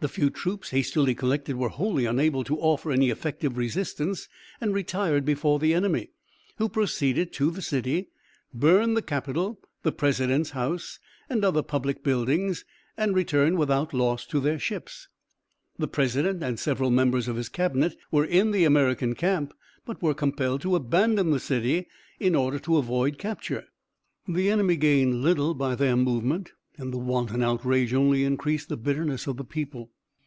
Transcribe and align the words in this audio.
The 0.00 0.08
few 0.08 0.30
troops 0.30 0.70
hastily 0.70 1.12
collected 1.16 1.56
were 1.56 1.70
wholly 1.70 2.04
unable 2.06 2.44
to 2.44 2.56
offer 2.60 2.92
any 2.92 3.10
effective 3.10 3.56
resistance 3.58 4.28
and 4.60 4.72
retired 4.72 5.24
before 5.24 5.58
the 5.58 5.74
enemy, 5.74 6.10
who 6.58 6.68
proceeded 6.68 7.32
to 7.32 7.50
the 7.50 7.60
city, 7.62 8.08
burned 8.54 8.96
the 8.96 9.02
capitol, 9.02 9.58
the 9.82 9.90
president's 9.90 10.50
house, 10.50 11.00
and 11.28 11.44
other 11.44 11.64
public 11.64 12.04
buildings, 12.04 12.64
and 12.96 13.16
returned 13.16 13.58
without 13.58 13.92
loss 13.92 14.24
to 14.26 14.38
their 14.38 14.60
ships. 14.60 15.08
The 15.80 15.88
president 15.88 16.44
and 16.44 16.60
several 16.60 16.90
members 16.90 17.26
of 17.26 17.34
his 17.34 17.48
cabinet 17.48 17.96
were 18.12 18.24
in 18.24 18.52
the 18.52 18.62
American 18.62 19.16
camp, 19.16 19.52
but 19.84 20.00
were 20.00 20.14
compelled 20.14 20.60
to 20.60 20.76
abandon 20.76 21.32
the 21.32 21.40
city 21.40 21.88
in 22.20 22.36
order 22.36 22.60
to 22.60 22.76
avoid 22.76 23.18
capture. 23.18 23.64
The 24.28 24.48
enemy 24.48 24.76
gained 24.76 25.22
little 25.24 25.54
by 25.54 25.74
their 25.74 25.96
movement, 25.96 26.52
and 26.80 26.92
the 26.92 26.96
wanton 26.98 27.42
outrage 27.42 27.92
only 27.92 28.22
increased 28.22 28.68
the 28.68 28.76
bitterness 28.76 29.26
of 29.26 29.36
the 29.36 29.42
people. 29.44 29.90